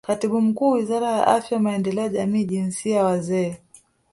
Katibu 0.07 0.41
Mkuu 0.41 0.69
Wizara 0.71 1.11
ya 1.11 1.27
Afya 1.27 1.59
Maendeleo 1.59 2.03
ya 2.03 2.09
Jamii 2.09 2.45
Jinsia 2.45 3.03
Wazee 3.03 3.57